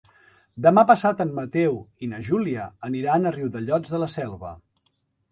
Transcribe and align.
Demà 0.65 0.83
passat 0.91 1.19
en 1.25 1.33
Mateu 1.39 1.75
i 2.07 2.09
na 2.13 2.21
Júlia 2.29 2.63
aniran 2.87 3.27
a 3.27 3.33
Riudellots 3.35 3.93
de 3.97 4.01
la 4.05 4.09
Selva. 4.15 4.55